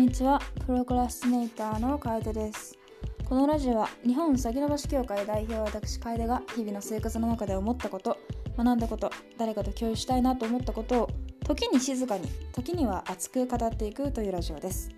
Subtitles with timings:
[0.00, 0.40] にちは。
[0.64, 2.78] プロクラスネーターの楓です。
[3.28, 8.16] このラジオは日本先延ばし協会代表私楓が日々の生活の中で思ったこと
[8.56, 11.10] 学んだこと誰かと共有したいなと思ったことを
[11.44, 14.88] 時に静かに時には熱く語っていくというラジオです。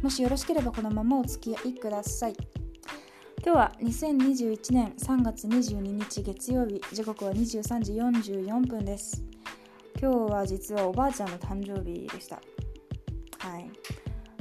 [0.00, 2.34] もしよろしければこのままお付き合いください。
[3.44, 9.22] 今日は2021年3月22日月曜日時刻は23時44分です。
[10.00, 12.40] 今日は実はおばあちゃんの誕生日でした。
[13.38, 13.70] はい。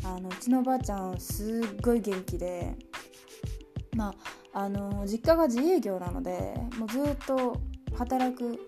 [0.06, 2.76] あのうちのおばあちゃんすっごい元気で
[3.96, 4.14] ま
[4.54, 7.60] ああの実家が自営業なのでもうずっと
[7.98, 8.60] 働く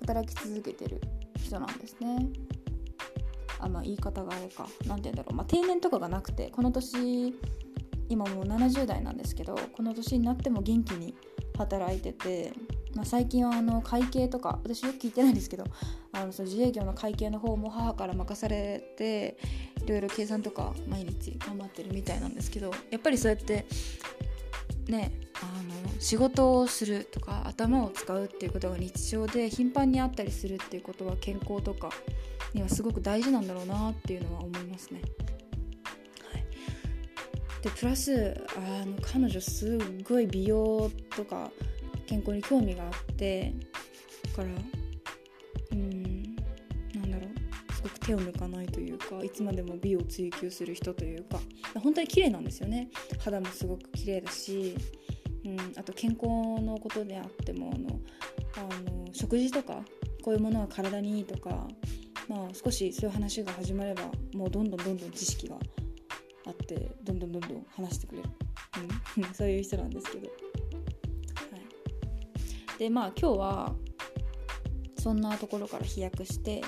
[0.00, 1.00] 働き続けてる
[1.36, 2.28] 人なんですね。
[3.58, 4.66] あまあ言い方があれか。
[4.86, 7.34] 何て言うんだろう、まあ、定年とかがなくてこの年
[8.08, 11.14] 今もう70代なんですけどこの年になっても元気に
[11.56, 12.52] 働いてて
[12.94, 15.64] まあ、最近はあの会計とか私よく聞いてないんですけど
[16.12, 19.38] あのその自営業の会計の方も母から任されて
[19.84, 23.66] いろいろ計算とか毎日頑張ってるみたいなんですけどやっぱりそうやって
[24.88, 31.90] ねあの仕事をするとか頭を使うっていうことが日常で頻繁にあったりするっていうことは健康とか
[32.52, 35.00] にはすごく大事なんだろうなっていうのは思いますね。
[36.32, 36.44] はい、
[37.62, 41.50] でプラスあの彼女すっごい美容とか
[42.06, 43.54] 健康に興味があって
[44.36, 44.48] だから
[48.00, 51.38] 手を抜かないというかいつまでも美を追求する人というか
[51.80, 52.88] 本当に綺麗なんですよね。
[53.18, 54.76] 肌もすごく綺麗だし、
[55.44, 56.26] うん、あと健康
[56.62, 58.00] のことであってもあの
[58.56, 59.84] あの食事とか
[60.22, 61.68] こういうものは体にいいとか
[62.28, 64.02] まあ少しそういう話が始まれば
[64.34, 65.56] もうどんどんどんどん知識が
[66.46, 68.28] あってどんどんどんどん話してくれる、
[69.18, 70.26] うん、 そういう人なんですけど。
[70.26, 70.32] は
[72.76, 72.78] い。
[72.78, 73.74] でまあ今日は
[74.98, 76.62] そんなところから飛躍して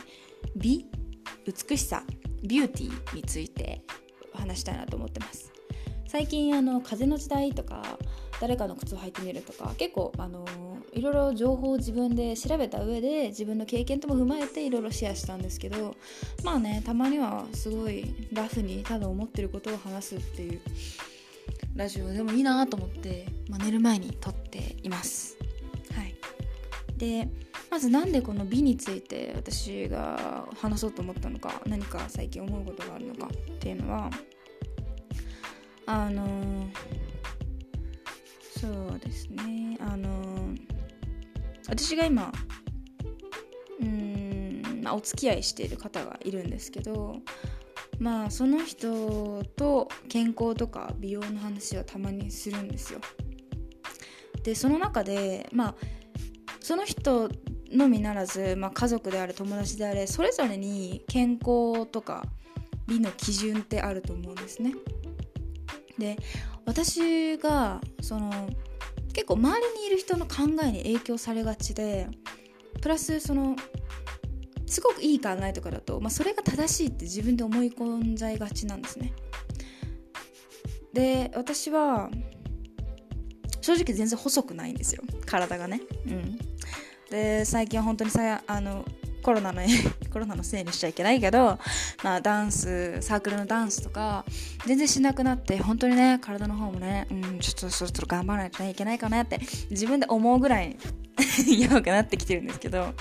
[0.56, 0.86] 美
[1.46, 2.02] 美しさ
[2.42, 3.82] ビューティーについて
[4.34, 5.52] お話したいなと思ってます。
[6.12, 7.98] 最近あの風の時代とか
[8.38, 10.44] 誰かの靴を履いてみるとか結構あの
[10.92, 15.96] いろいろ情報を自分で調べた上で自分の経験とも踏まえていろいろシェアしたんですけど
[16.44, 20.60] まあねたまにはすごいラフにただ思ってることを話すっていう
[21.76, 25.38] ラジオでもいいなと思って、まあ、寝る前に撮っています。
[25.94, 26.14] はい。
[26.98, 27.28] で
[27.72, 34.10] まず何でこの美について私が話そうと思ったのか何か最近思うことがあるのかっていうのは
[35.86, 36.68] あの
[38.60, 39.78] そうですね。
[39.80, 40.54] あの
[41.66, 42.30] 私が今
[43.80, 47.16] うんまあお付き合いしている方がいるんですけど
[47.98, 53.00] まあその人と健康とか美容の話はたまにするんですよ。
[54.42, 55.74] でその中でまあ
[56.60, 57.30] その人
[57.72, 62.24] のみならず、まあ、家族であれ友達であれそれぞれに健康とか
[62.86, 64.74] 美の基準ってあると思うんですね。
[65.98, 66.16] で
[66.64, 68.30] 私がその
[69.12, 72.08] 結構周りにいる人の考えに影響されがちで
[72.80, 73.56] プラスその
[74.66, 79.12] すごくいい考えとかだと、まあ、それが正しいって自分で思い込んじゃいがちなんですね。
[80.92, 82.10] で私は
[83.60, 85.80] 正直全然細くないんですよ体がね。
[86.06, 86.38] うん
[87.12, 88.86] で最近は本当にさあの
[89.22, 89.60] コロナの
[90.10, 91.58] コロナのせいにしちゃいけないけど、
[92.02, 94.24] まあ、ダンスサークルのダンスとか
[94.66, 100.78] 全然しなくなって本当にね体の方もね、うん、ちょっとそろそろ頑張らないと、いけないかなって自分で思うぐらい
[101.46, 102.94] 弱くなってきてるんですけど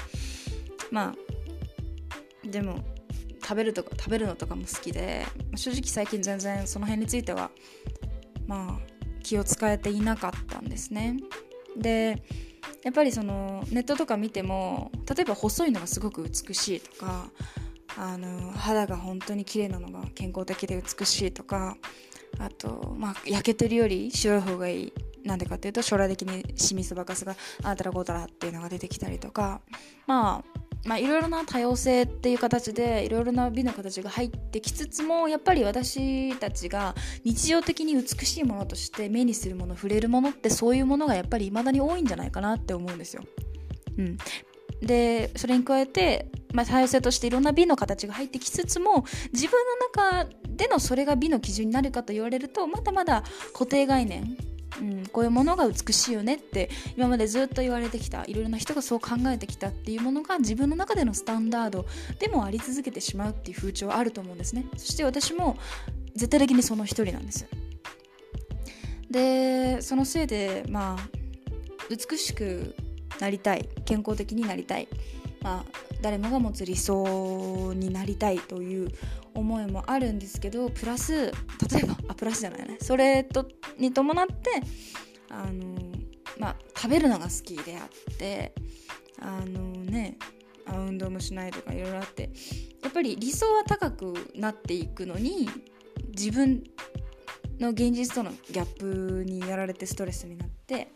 [0.91, 2.79] まあでも
[3.41, 7.49] 食べるとか食べるのとかも好きで正直最近全然その辺については
[8.45, 8.79] まあ
[9.23, 11.15] 気を使えていなかったんですね。
[11.77, 12.21] で
[12.83, 17.29] やっぱりそのネットとか見ても例えば細いのがすごく美しいとか
[17.97, 21.77] あの肌が本当に綺麗なのが健康的で美しいとか
[22.39, 24.93] あと、まあ、焼けてるより白い方がいい。
[25.23, 29.61] なんでかっていうと将来的にシミそばかすがあたらこうたらっていうのが出てきたりとか
[30.07, 30.50] まあ
[30.85, 43.23] まあ、いろいろな多様性っていう形でいろいろな美の形が入ってきつつもやっぱり私たちが日常的に美しいものとして目にするもの触れるものってそういうものがやっぱり未だに多いんじゃないかなって思うんですよ。
[43.97, 44.17] うん、
[44.81, 49.59] でそれに加えて、まあ、多様性としていろんな美の形が入ってきつつも自分
[50.03, 53.23] の中でのそれが美の基準になるかと言われるとまだまだ
[53.53, 54.35] 固定概念
[54.79, 61.85] うん、こういうものが美しいよねって今までずっと言われてきたいろいろな人がそう考えてきたっていうものが自分の中でのスタンダード
[62.19, 64.65] でもあり続けてしまうっていう風潮はあると思うんですね。
[64.77, 65.57] そして私も
[66.15, 67.45] 絶対的にその一人なんです
[69.09, 71.09] でそのせいでまあ
[71.89, 72.75] 美しく
[73.19, 74.87] なりたい健康的になりたい
[75.41, 78.89] まあ誰もが持つ理想になりたいという
[79.33, 81.31] 思いもあるんですけどプラス例
[81.83, 83.47] えばプラスじゃないねそれと
[83.79, 84.61] に伴って
[85.31, 85.75] あの
[86.37, 88.53] まあ食べるのが好きであって
[89.19, 90.17] あのね
[90.67, 92.29] 運動もしないとかいろいろあって
[92.83, 95.49] やっぱり理想は高くなっていくのに
[96.15, 96.63] 自分
[97.59, 100.91] の現実とのギャップにやられてストレスになって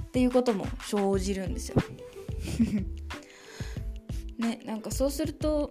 [0.00, 1.76] っていうことも生じるんですよ。
[4.38, 5.70] ねなんかそうすると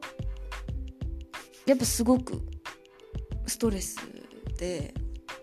[1.65, 2.43] やっぱすごく
[3.47, 3.97] ストレス、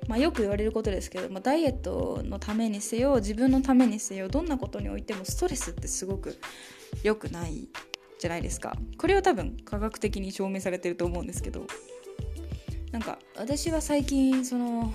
[0.08, 6.36] まあ、よく言われることですけど、まあ、ダイエットのためにせよ自分のためにせよどんなことにおいてもストレスってすごく
[7.02, 7.68] 良くない
[8.18, 8.76] じゃないですか。
[8.98, 11.66] これは多分科学的に証明されてると思うんですけど。
[12.92, 14.92] なんか私は最近その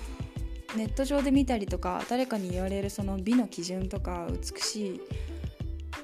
[0.75, 5.01] ネット上で見たりとか誰かに言われるその美の基準とか美しい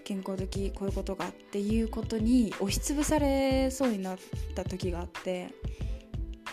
[0.06, 4.17] 健康的こういうことがっていうことに押しつぶされそうになっ
[4.56, 5.50] た時があって。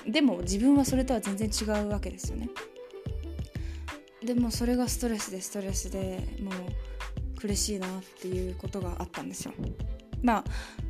[0.07, 2.49] でも自分はそれとは全然違うわけですよね。
[4.25, 9.53] でもそれがストレスでストレスでもう苦しいなっていうことがあったんですよ。
[10.23, 10.45] まあ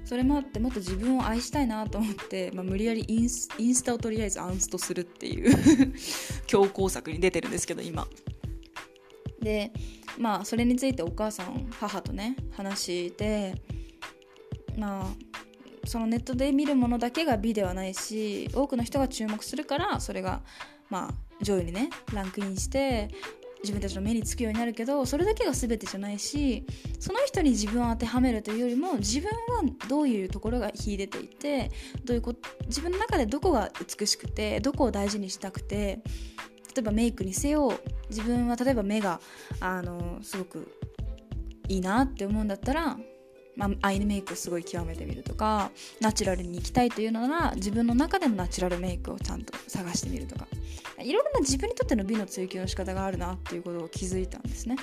[0.04, 5.54] それもあってもっと自分を愛したいなと思って、まあ、無理やりインスインスタをとりあえずアンストするっていう
[6.46, 8.08] 強行策に出てるんですけど今。
[9.40, 9.72] で
[10.18, 13.54] まあそれについてお母さん母とね話して
[14.76, 15.27] まあ
[15.88, 20.42] そのネットで見るものだけが美ではないし多くの人が注目するからそれが
[20.90, 23.10] まあ上位にねランクインして
[23.62, 26.64] 自分たちの目につくようになるけどそれだけが全てじゃないし
[27.00, 31.70] その人に自分を当てはめるというよりも自分はどういうところが秀でていて
[32.04, 32.34] どういうこ
[32.66, 36.00] 自分の中でどこが美しくてどこを大事にしたくて
[36.74, 37.72] 例えばメイクにせよ
[38.10, 39.20] 自分は例えば目が
[39.60, 40.70] あのすごく
[41.68, 42.96] いいなって思うんだったら
[43.58, 45.70] ま、アイメイクをすごい極めてみるとか
[46.00, 50.46] ナチュラルに行きたいというのなら自分の中でのナチュラルメイクをちゃんと探してみるとか。
[51.00, 54.76] いろいろな自分にとっての美の追求の仕方があるなっていうことを気づいたんですね。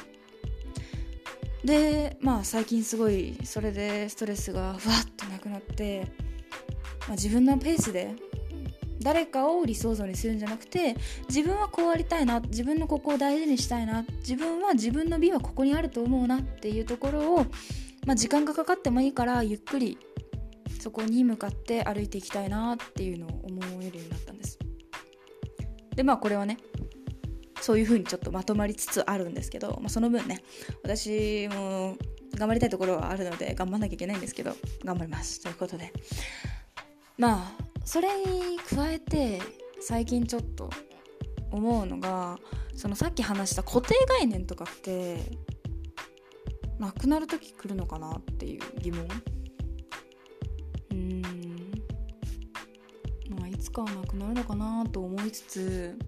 [1.63, 6.07] でまあ最近すごいそれでストレスがふわっとなくなって、
[7.01, 8.13] まあ、自分のペースで
[9.01, 10.95] 誰かを理想像にするんじゃなくて
[11.27, 17.45] 自分はこうありたいな自分のここを大事にしたいな自分は自分の美はここにあると思うなっていうところを
[18.05, 19.97] まあ、時間がかかってもいいからゆっくり
[20.79, 24.59] そこに向かって歩いていきたいなっていうのを思えるようになったんです。
[25.95, 26.57] でまあこれはね
[27.61, 30.43] そういう風にちょっとまとまりつつあるんですけど、まあ、その分ね
[30.83, 31.97] 私も
[32.35, 35.91] 頑張りたいところはあるので頑張んなきゃいけないんですけど頑張りますということで。
[37.17, 39.41] まあそれに加えて
[39.79, 40.69] 最近ちょっと
[41.51, 42.37] 思うのが
[42.75, 45.19] そのさっき話した固定概念とかって
[46.79, 49.07] なくなる時来るのかなっていう疑問。
[50.91, 51.21] うん。
[53.29, 55.99] まあいつかはなくなるのかなと思いつつ。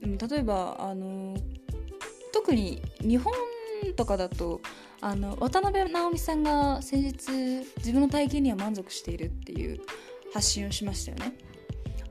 [0.00, 1.36] でも例えばあの
[2.32, 3.32] 特に日本
[3.96, 4.60] とかだと
[5.00, 7.30] あの渡辺直美さんが先日
[7.78, 9.80] 自分の体型には満足しているっていう
[10.32, 11.34] 発信をしましたよね。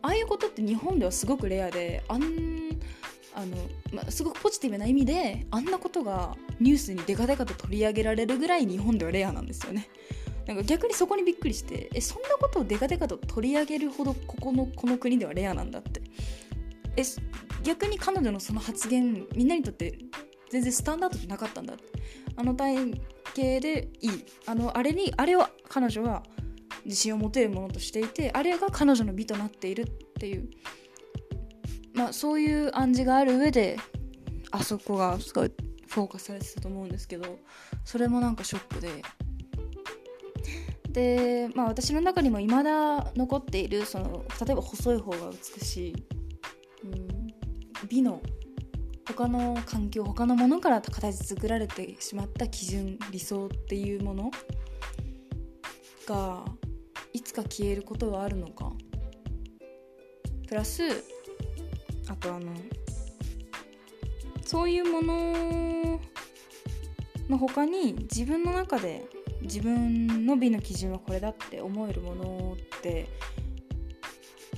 [0.02, 2.22] ああいうことって日本ではすごくレアであん
[3.34, 3.56] あの、
[3.94, 9.90] まあ、すごくポジティブな意味であんなことがニュースにデカデカと取り上げられるぐらい日本ではレアなんですよね。
[10.48, 16.02] なんか逆にそこにびっくりしてえそんなことをデカデカと取り上げるほどここのこの国ではレアなんだって。
[16.98, 17.04] え
[17.64, 19.98] 逆に彼女のその発言みんなにとって
[20.50, 21.76] 全然スタンダードじゃなかったんだ
[22.36, 23.00] あの体型
[23.36, 24.26] でいい。
[24.46, 26.24] あのあれにあれを彼女は
[26.86, 29.86] 自信を持てるものとしていてあれが彼女の美となっているっ
[30.20, 30.50] ていう。
[31.94, 33.78] まあ、そういう暗示がある上で
[34.52, 35.52] あそこがすごい
[35.88, 37.40] フォーカスされてたと思うんですけど
[37.84, 38.90] それもなんかショックで。
[40.90, 46.06] で、まあ、私の中にも未だ残っているその例えば細い方が美しい、
[46.84, 48.22] うん、美の
[49.08, 54.32] 他の環境他のものから形作られてしまった基準理想っていうもの。
[56.06, 56.44] が
[57.14, 58.72] いつか消えることはあるのか。
[60.48, 60.84] プラス
[62.12, 62.52] あとあの
[64.44, 66.00] そういうもの
[67.30, 69.06] の他に自分の中で
[69.42, 73.08] 自分の美の基準はこれだって思えるものって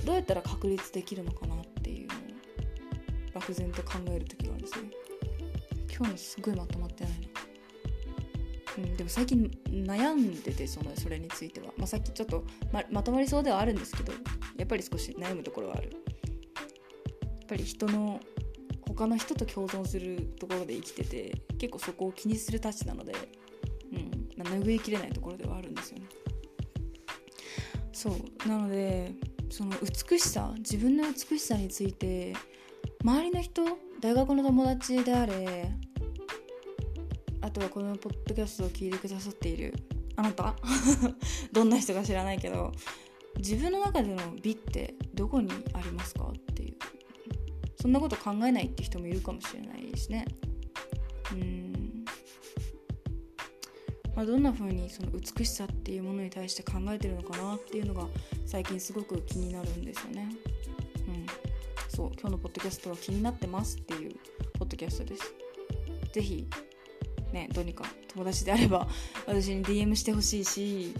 [0.04, 2.18] どうやったら確立できるのかなっていうのを
[3.34, 4.90] 漠然と考える時があるんですね
[5.96, 7.18] 今日のすごいまとまってないな。
[8.78, 12.42] うん、でも最近悩んでてそのそれについては、まあ、さっきちょっと
[12.72, 14.12] ままとまりそうではあるんですけど
[14.56, 15.92] やっぱり少し悩むところはある
[17.44, 18.20] っぱり人の
[18.88, 23.12] 他の人と共存するところで生きてて結構そこを気にするたちなので、
[23.92, 26.06] うんまあ、拭いきれないところではあるんですよね。
[27.92, 28.48] そう。
[28.48, 29.12] なので
[29.50, 32.34] その美しさ自分の美しさについて
[33.02, 33.62] 周りの人
[34.00, 35.70] 大学の友達であれ
[37.40, 39.74] あとはこのポッドキャストを聞いてくださっている
[40.16, 40.56] あなた？
[41.52, 42.72] どんな人か知らないけど
[43.36, 46.32] 自分の中での美ってどこにありますか？
[47.84, 50.24] そんなこと考えないって人もいるかもしれないですね。
[51.32, 52.02] うん。
[54.16, 58.06] まあ、どんな風にその美しさっていうものに対して考えてるのかなっていうのが
[58.46, 60.30] 最近すごく気になるんですよね。
[61.08, 61.26] うん、
[61.94, 62.12] そう。
[62.18, 64.14] 今日のポッドキャストは気になってますっていう
[64.58, 65.34] ポッドキャストです。
[66.14, 66.46] ぜひ
[67.34, 68.88] ねどうにか友達であれば
[69.28, 70.94] 私に DM してほしいし、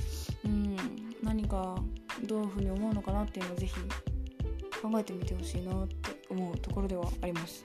[0.45, 0.77] うん、
[1.23, 1.83] 何か
[2.25, 3.75] どういうふうに思うのかなっていうのをぜひ
[4.83, 7.65] 考えてみてほしいなって思うところではあります。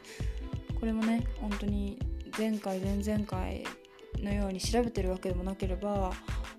[0.79, 1.99] これもね本当に
[2.37, 3.65] 前回前々回
[4.17, 6.13] のように調べてるわけでもなければ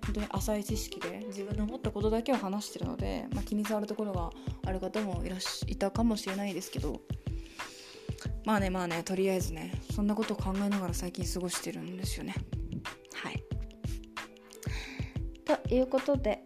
[0.05, 4.29] 本当に浅い知識で自分の思ったことだけを話してるので、まあ、気に障るところが
[4.65, 7.01] ある方もいらっしいたかもしれないですけど
[8.45, 12.35] まあねまあねとりあえずねそんなことを考えながら最近過ごしてるんですよね。
[13.13, 13.43] はい。
[15.45, 16.43] ということで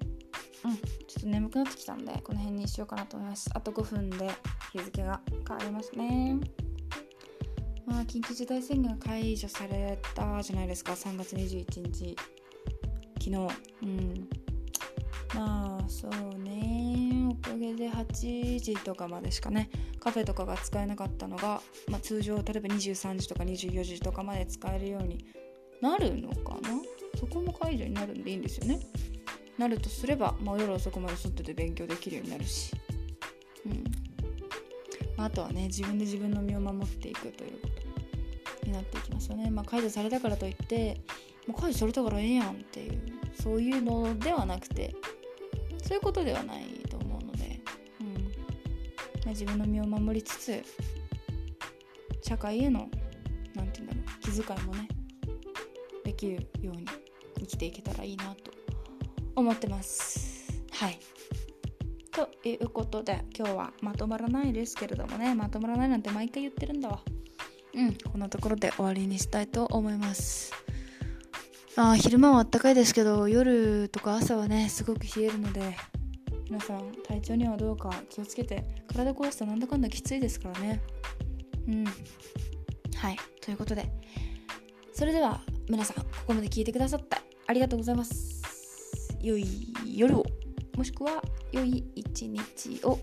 [0.64, 0.95] うん。
[1.16, 3.50] ちょっと眠くなってきたんでこの辺にしようかなと思います。
[3.54, 4.30] あと5分で
[4.74, 6.38] 日付が変わりますね。
[7.86, 10.94] まあ、緊急事態宣言が解除されたじゃないですか。
[10.94, 12.16] 3月21日。
[13.20, 13.36] 昨日。
[13.84, 14.30] うん。
[15.34, 17.30] まあそうね。
[17.30, 19.70] おかげで8時とかまでしかね
[20.00, 25.26] カフェとかが使えなかったのが、まあ、通常例えば23時とか24時とかまで使えるように
[25.82, 26.70] なるのかな。
[27.18, 28.80] そこも解除になるんでいいんですよね。
[29.58, 32.72] なるとすれば、まあ、夜遅くまで外で勉強できるようになるし。
[33.66, 33.84] うん。
[35.18, 37.68] まあとはね自分で自分の身を守っていくというこ
[38.62, 39.50] とになっていきますよね。
[39.50, 41.02] まあ、解除されたからといって
[41.48, 43.02] もう解除されたからええやんっていう
[43.42, 44.96] そういうのではなくて
[45.84, 47.62] そういうことではないと思うので、
[48.02, 48.14] うん。
[48.14, 48.20] ま
[49.28, 50.64] あ、自分の身を守りつつ
[52.22, 52.90] 社会への
[53.56, 54.88] 何て言うんだろう気遣いもね
[56.04, 56.86] できるように
[57.40, 58.55] 生きていけたらいいなと
[59.36, 60.52] 思ってます。
[60.72, 61.00] はい。
[62.12, 65.36] ということで今日はまとまらないですけれどもね。
[65.36, 67.02] まとまらないなんて毎回言ってるんだわ。
[67.74, 70.54] うんこんなところで終わりにしたいと思います。
[71.76, 75.76] あ昼間はあったかいですけど夜とか朝はねすごく冷えるので
[76.50, 80.82] 皆さん体調にはどうか気をつけて体壊すとなんだかんだきついですからね。
[81.68, 81.86] うん。
[81.86, 83.18] はい。
[83.42, 83.92] ということで
[84.94, 88.35] それでは皆さんここまで聞いてくださってありがとうございます。
[89.22, 90.26] 良い夜を
[90.78, 93.00] もしくは良い一日を